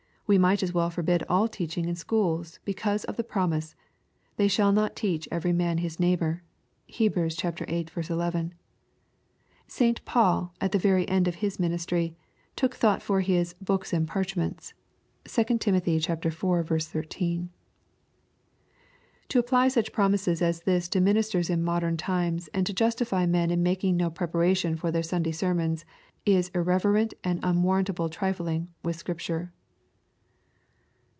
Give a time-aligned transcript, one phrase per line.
[0.27, 3.75] We might as well forbid all teaching in schools, because of the promise,
[4.37, 6.41] They shall not teach every man his neighbor."
[6.87, 7.15] (Heb.
[7.15, 7.85] viii.
[8.09, 8.53] 11.)
[9.67, 10.05] St.
[10.05, 12.15] Paul, at the very end of his ministry,
[12.55, 14.73] took thought for his" books and parchments."—
[15.25, 15.75] (2 Tim.
[15.75, 15.83] iv.
[15.83, 17.49] 13.)
[19.27, 23.51] To apply such promises as this to ministers in modern times, and to justify mon
[23.51, 25.83] in making no preparation for their Sunday ser mons,
[26.25, 29.49] is irreverent and unwarrantable trifling with Scriptur*